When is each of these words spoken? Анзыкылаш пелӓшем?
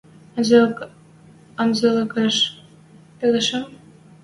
Анзыкылаш 1.61 2.37
пелӓшем? 3.17 3.65